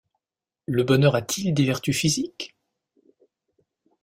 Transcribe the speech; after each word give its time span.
Le 0.65 0.81
bonheur 0.83 1.13
a-t-il 1.13 1.53
des 1.53 1.65
vertus 1.65 1.95
physiques? 1.95 2.55